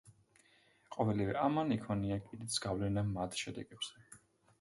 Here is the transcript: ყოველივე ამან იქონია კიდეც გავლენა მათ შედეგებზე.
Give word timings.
ყოველივე 0.95 1.35
ამან 1.41 1.73
იქონია 1.75 2.17
კიდეც 2.29 2.57
გავლენა 2.65 3.05
მათ 3.11 3.37
შედეგებზე. 3.43 4.03